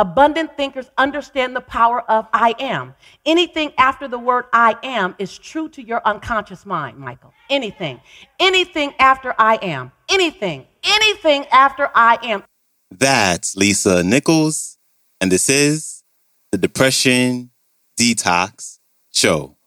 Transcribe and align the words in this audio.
Abundant 0.00 0.56
thinkers 0.56 0.88
understand 0.96 1.56
the 1.56 1.60
power 1.60 2.08
of 2.08 2.28
I 2.32 2.54
am. 2.60 2.94
Anything 3.26 3.72
after 3.78 4.06
the 4.06 4.18
word 4.18 4.44
I 4.52 4.76
am 4.84 5.16
is 5.18 5.36
true 5.36 5.68
to 5.70 5.82
your 5.82 6.00
unconscious 6.04 6.64
mind, 6.64 6.98
Michael. 6.98 7.34
Anything. 7.50 8.00
Anything 8.38 8.94
after 9.00 9.34
I 9.36 9.56
am. 9.56 9.90
Anything. 10.08 10.68
Anything 10.84 11.46
after 11.46 11.90
I 11.96 12.16
am. 12.22 12.44
That's 12.92 13.56
Lisa 13.56 14.04
Nichols, 14.04 14.78
and 15.20 15.32
this 15.32 15.50
is 15.50 16.04
the 16.52 16.58
Depression 16.58 17.50
Detox 17.98 18.78
Show. 19.12 19.57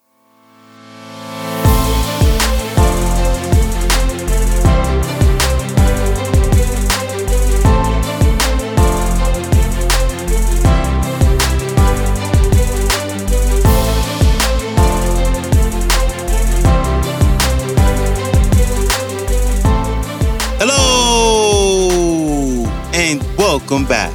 Welcome 23.71 23.87
back 23.87 24.13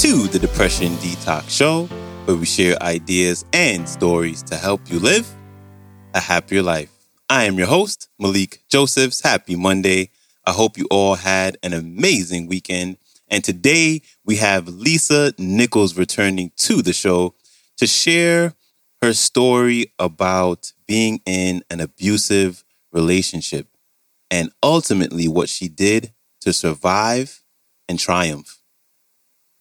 to 0.00 0.26
the 0.26 0.38
Depression 0.38 0.92
Detox 0.96 1.48
Show, 1.48 1.86
where 2.26 2.36
we 2.36 2.44
share 2.44 2.76
ideas 2.82 3.42
and 3.54 3.88
stories 3.88 4.42
to 4.42 4.56
help 4.56 4.90
you 4.90 4.98
live 4.98 5.26
a 6.12 6.20
happier 6.20 6.60
life. 6.60 6.90
I 7.30 7.44
am 7.44 7.56
your 7.56 7.66
host, 7.66 8.10
Malikee 8.20 8.58
Josephs. 8.68 9.22
Happy 9.22 9.56
Monday. 9.56 10.10
I 10.44 10.52
hope 10.52 10.76
you 10.76 10.86
all 10.90 11.14
had 11.14 11.56
an 11.62 11.72
amazing 11.72 12.46
weekend. 12.46 12.98
And 13.28 13.42
today 13.42 14.02
we 14.22 14.36
have 14.36 14.68
Lisa 14.68 15.32
Nichols 15.38 15.96
returning 15.96 16.52
to 16.56 16.82
the 16.82 16.92
show 16.92 17.34
to 17.78 17.86
share 17.86 18.52
her 19.00 19.14
story 19.14 19.94
about 19.98 20.74
being 20.86 21.22
in 21.24 21.64
an 21.70 21.80
abusive 21.80 22.62
relationship 22.92 23.66
and 24.30 24.50
ultimately 24.62 25.26
what 25.26 25.48
she 25.48 25.68
did 25.68 26.12
to 26.42 26.52
survive 26.52 27.42
and 27.88 27.98
triumph. 27.98 28.60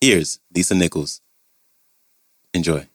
Here's 0.04 0.42
Lisa 0.54 0.76
Nichols. 0.76 1.22
Enjoy. 2.54 2.90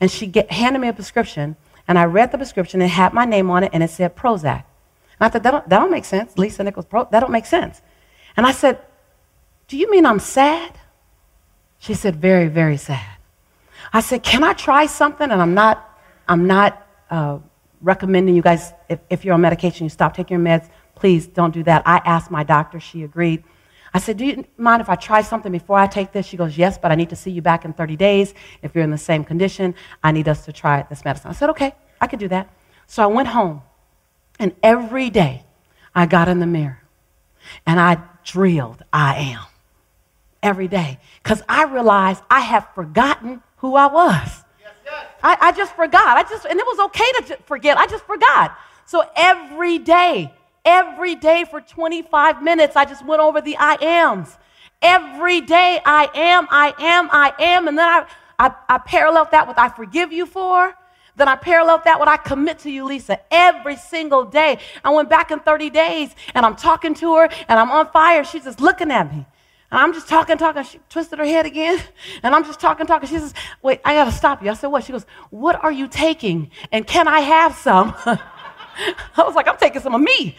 And 0.00 0.10
she 0.10 0.26
get, 0.26 0.50
handed 0.50 0.78
me 0.78 0.88
a 0.88 0.94
prescription, 0.94 1.56
and 1.86 1.98
I 1.98 2.04
read 2.06 2.32
the 2.32 2.38
prescription. 2.38 2.80
It 2.80 2.88
had 2.88 3.12
my 3.12 3.26
name 3.26 3.50
on 3.50 3.62
it, 3.62 3.70
and 3.74 3.82
it 3.82 3.90
said 3.90 4.16
Prozac. 4.16 4.64
And 5.18 5.26
I 5.26 5.28
thought, 5.28 5.42
that 5.42 5.50
don't, 5.50 5.68
that 5.68 5.78
don't 5.80 5.90
make 5.90 6.06
sense. 6.06 6.38
Lisa 6.38 6.64
Nichols, 6.64 6.86
Pro, 6.86 7.06
that 7.10 7.20
don't 7.20 7.30
make 7.30 7.44
sense. 7.44 7.82
And 8.40 8.46
I 8.46 8.52
said, 8.52 8.78
do 9.68 9.76
you 9.76 9.90
mean 9.90 10.06
I'm 10.06 10.18
sad? 10.18 10.72
She 11.78 11.92
said, 11.92 12.16
very, 12.16 12.48
very 12.48 12.78
sad. 12.78 13.18
I 13.92 14.00
said, 14.00 14.22
can 14.22 14.42
I 14.42 14.54
try 14.54 14.86
something? 14.86 15.30
And 15.30 15.42
I'm 15.42 15.52
not, 15.52 16.00
I'm 16.26 16.46
not 16.46 16.86
uh, 17.10 17.40
recommending 17.82 18.34
you 18.34 18.40
guys, 18.40 18.72
if, 18.88 18.98
if 19.10 19.26
you're 19.26 19.34
on 19.34 19.42
medication, 19.42 19.84
you 19.84 19.90
stop 19.90 20.16
taking 20.16 20.38
your 20.38 20.46
meds. 20.46 20.70
Please 20.94 21.26
don't 21.26 21.52
do 21.52 21.62
that. 21.64 21.82
I 21.84 21.98
asked 22.06 22.30
my 22.30 22.42
doctor. 22.42 22.80
She 22.80 23.02
agreed. 23.02 23.44
I 23.92 23.98
said, 23.98 24.16
Do 24.16 24.24
you 24.24 24.46
mind 24.56 24.80
if 24.80 24.88
I 24.88 24.94
try 24.94 25.20
something 25.20 25.52
before 25.52 25.76
I 25.76 25.86
take 25.86 26.12
this? 26.12 26.24
She 26.24 26.38
goes, 26.38 26.56
Yes, 26.56 26.78
but 26.78 26.90
I 26.90 26.94
need 26.94 27.10
to 27.10 27.16
see 27.16 27.30
you 27.30 27.42
back 27.42 27.66
in 27.66 27.74
30 27.74 27.94
days. 27.96 28.32
If 28.62 28.74
you're 28.74 28.84
in 28.84 28.90
the 28.90 28.96
same 28.96 29.22
condition, 29.22 29.74
I 30.02 30.12
need 30.12 30.28
us 30.28 30.46
to 30.46 30.52
try 30.54 30.86
this 30.88 31.04
medicine. 31.04 31.28
I 31.28 31.34
said, 31.34 31.50
Okay, 31.50 31.74
I 32.00 32.06
could 32.06 32.18
do 32.20 32.28
that. 32.28 32.48
So 32.86 33.02
I 33.02 33.06
went 33.06 33.28
home, 33.28 33.60
and 34.38 34.54
every 34.62 35.10
day 35.10 35.44
I 35.94 36.06
got 36.06 36.26
in 36.26 36.40
the 36.40 36.46
mirror 36.46 36.80
and 37.66 37.80
I 37.80 37.98
drilled, 38.30 38.82
I 38.92 39.16
am. 39.16 39.44
Every 40.42 40.68
day. 40.68 40.98
Because 41.22 41.42
I 41.48 41.64
realized 41.64 42.22
I 42.30 42.40
have 42.40 42.66
forgotten 42.74 43.42
who 43.58 43.76
I 43.76 43.86
was. 43.86 44.44
Yes, 44.58 44.72
yes. 44.84 45.06
I, 45.22 45.36
I 45.40 45.52
just 45.52 45.76
forgot. 45.76 46.16
I 46.16 46.22
just, 46.22 46.46
and 46.46 46.58
it 46.58 46.66
was 46.66 46.78
okay 46.86 47.12
to 47.26 47.36
forget. 47.44 47.76
I 47.76 47.86
just 47.86 48.04
forgot. 48.04 48.56
So 48.86 49.04
every 49.14 49.78
day, 49.78 50.32
Every 50.64 51.14
day 51.14 51.44
for 51.50 51.60
25 51.60 52.42
minutes, 52.42 52.76
I 52.76 52.84
just 52.84 53.04
went 53.04 53.22
over 53.22 53.40
the 53.40 53.56
I 53.58 53.74
ams. 53.80 54.36
Every 54.82 55.40
day, 55.40 55.80
I 55.84 56.08
am, 56.14 56.46
I 56.50 56.74
am, 56.78 57.08
I 57.12 57.32
am. 57.38 57.68
And 57.68 57.78
then 57.78 57.88
I, 57.88 58.06
I, 58.38 58.54
I 58.68 58.78
paralleled 58.78 59.30
that 59.30 59.48
with 59.48 59.58
I 59.58 59.68
forgive 59.70 60.12
you 60.12 60.26
for. 60.26 60.74
Then 61.20 61.28
I 61.28 61.36
paralleled 61.36 61.84
that 61.84 62.00
with 62.00 62.08
I 62.08 62.16
commit 62.16 62.60
to 62.60 62.70
you, 62.70 62.86
Lisa, 62.86 63.20
every 63.30 63.76
single 63.76 64.24
day. 64.24 64.58
I 64.82 64.88
went 64.88 65.10
back 65.10 65.30
in 65.30 65.38
30 65.38 65.68
days 65.68 66.14
and 66.34 66.46
I'm 66.46 66.56
talking 66.56 66.94
to 66.94 67.16
her 67.16 67.28
and 67.46 67.60
I'm 67.60 67.70
on 67.70 67.90
fire. 67.90 68.24
She's 68.24 68.44
just 68.44 68.58
looking 68.58 68.90
at 68.90 69.12
me. 69.14 69.26
And 69.70 69.80
I'm 69.82 69.92
just 69.92 70.08
talking, 70.08 70.38
talking. 70.38 70.62
She 70.62 70.80
twisted 70.88 71.18
her 71.18 71.26
head 71.26 71.44
again. 71.44 71.78
And 72.22 72.34
I'm 72.34 72.42
just 72.44 72.58
talking, 72.58 72.86
talking. 72.86 73.06
She 73.06 73.18
says, 73.18 73.34
Wait, 73.60 73.82
I 73.84 73.92
got 73.92 74.06
to 74.06 74.12
stop 74.12 74.42
you. 74.42 74.50
I 74.50 74.54
said, 74.54 74.68
What? 74.68 74.82
She 74.82 74.92
goes, 74.92 75.04
What 75.28 75.62
are 75.62 75.70
you 75.70 75.88
taking? 75.88 76.50
And 76.72 76.86
can 76.86 77.06
I 77.06 77.20
have 77.20 77.54
some? 77.54 77.94
I 78.06 78.18
was 79.18 79.34
like, 79.34 79.46
I'm 79.46 79.58
taking 79.58 79.82
some 79.82 79.94
of 79.94 80.00
me. 80.00 80.36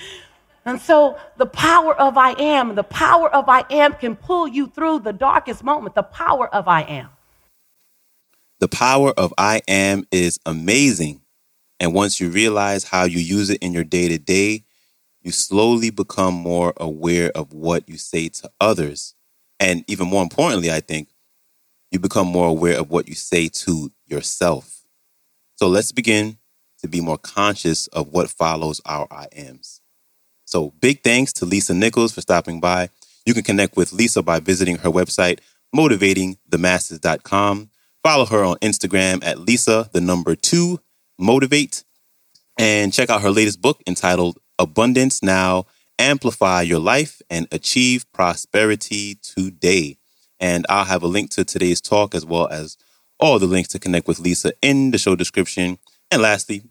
And 0.65 0.81
so 0.81 1.19
the 1.37 1.45
power 1.45 1.93
of 1.93 2.17
I 2.17 2.31
am, 2.39 2.73
the 2.73 2.81
power 2.81 3.29
of 3.29 3.47
I 3.49 3.65
am 3.69 3.93
can 3.93 4.15
pull 4.15 4.47
you 4.47 4.65
through 4.65 5.01
the 5.01 5.13
darkest 5.13 5.63
moment. 5.63 5.93
The 5.93 6.01
power 6.01 6.47
of 6.47 6.67
I 6.67 6.81
am. 6.81 7.09
The 8.61 8.67
power 8.67 9.11
of 9.17 9.33
I 9.39 9.61
am 9.67 10.05
is 10.11 10.39
amazing. 10.45 11.21
And 11.79 11.95
once 11.95 12.19
you 12.19 12.29
realize 12.29 12.83
how 12.83 13.05
you 13.05 13.17
use 13.17 13.49
it 13.49 13.61
in 13.61 13.73
your 13.73 13.83
day 13.83 14.07
to 14.07 14.19
day, 14.19 14.65
you 15.23 15.31
slowly 15.31 15.89
become 15.89 16.35
more 16.35 16.73
aware 16.77 17.31
of 17.31 17.53
what 17.53 17.89
you 17.89 17.97
say 17.97 18.29
to 18.29 18.51
others. 18.61 19.15
And 19.59 19.83
even 19.87 20.07
more 20.07 20.21
importantly, 20.21 20.71
I 20.71 20.79
think, 20.79 21.09
you 21.89 21.97
become 21.99 22.27
more 22.27 22.47
aware 22.47 22.79
of 22.79 22.91
what 22.91 23.09
you 23.09 23.15
say 23.15 23.49
to 23.49 23.91
yourself. 24.05 24.85
So 25.55 25.67
let's 25.67 25.91
begin 25.91 26.37
to 26.81 26.87
be 26.87 27.01
more 27.01 27.17
conscious 27.17 27.87
of 27.87 28.09
what 28.09 28.29
follows 28.29 28.79
our 28.85 29.07
I 29.11 29.25
ams. 29.35 29.81
So 30.45 30.71
big 30.79 31.03
thanks 31.03 31.33
to 31.33 31.45
Lisa 31.45 31.73
Nichols 31.73 32.13
for 32.13 32.21
stopping 32.21 32.59
by. 32.59 32.89
You 33.25 33.33
can 33.33 33.43
connect 33.43 33.75
with 33.75 33.91
Lisa 33.91 34.21
by 34.21 34.39
visiting 34.39 34.77
her 34.77 34.89
website, 34.89 35.39
motivatingthemasses.com. 35.75 37.69
Follow 38.03 38.25
her 38.25 38.43
on 38.43 38.57
Instagram 38.57 39.23
at 39.23 39.39
Lisa, 39.39 39.89
the 39.93 40.01
number 40.01 40.35
two, 40.35 40.79
motivate. 41.19 41.83
And 42.57 42.91
check 42.91 43.09
out 43.09 43.21
her 43.21 43.29
latest 43.29 43.61
book 43.61 43.81
entitled 43.87 44.39
Abundance 44.57 45.21
Now 45.21 45.65
Amplify 45.99 46.63
Your 46.63 46.79
Life 46.79 47.21
and 47.29 47.47
Achieve 47.51 48.05
Prosperity 48.11 49.15
Today. 49.21 49.97
And 50.39 50.65
I'll 50.67 50.85
have 50.85 51.03
a 51.03 51.07
link 51.07 51.29
to 51.31 51.45
today's 51.45 51.79
talk 51.79 52.15
as 52.15 52.25
well 52.25 52.47
as 52.47 52.75
all 53.19 53.37
the 53.37 53.45
links 53.45 53.69
to 53.69 53.79
connect 53.79 54.07
with 54.07 54.19
Lisa 54.19 54.51
in 54.63 54.89
the 54.89 54.97
show 54.97 55.15
description. 55.15 55.77
And 56.09 56.23
lastly, 56.23 56.63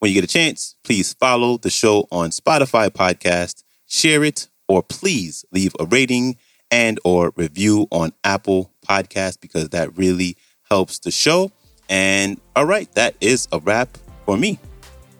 when 0.00 0.10
you 0.10 0.14
get 0.14 0.24
a 0.24 0.32
chance, 0.32 0.76
please 0.84 1.14
follow 1.14 1.56
the 1.56 1.70
show 1.70 2.06
on 2.12 2.28
Spotify 2.28 2.90
podcast, 2.90 3.64
share 3.86 4.22
it, 4.22 4.48
or 4.68 4.82
please 4.82 5.46
leave 5.50 5.74
a 5.80 5.86
rating 5.86 6.36
and 6.70 7.00
or 7.04 7.32
review 7.36 7.86
on 7.90 8.12
Apple 8.22 8.70
Podcast 8.86 9.40
because 9.40 9.70
that 9.70 9.96
really 9.96 10.36
helps 10.74 10.98
the 10.98 11.10
show. 11.12 11.52
And 11.88 12.40
all 12.56 12.66
right, 12.66 12.90
that 12.94 13.14
is 13.20 13.46
a 13.52 13.60
wrap 13.60 13.88
for 14.26 14.36
me. 14.36 14.58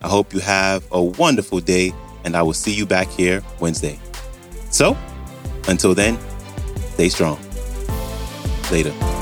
I 0.01 0.09
hope 0.09 0.33
you 0.33 0.41
have 0.41 0.85
a 0.91 1.01
wonderful 1.01 1.61
day 1.61 1.93
and 2.25 2.35
I 2.35 2.41
will 2.41 2.53
see 2.53 2.73
you 2.73 2.85
back 2.85 3.07
here 3.07 3.41
Wednesday. 3.61 3.97
So, 4.69 4.97
until 5.69 5.95
then, 5.95 6.17
stay 6.95 7.07
strong. 7.07 7.39
Later. 8.69 9.14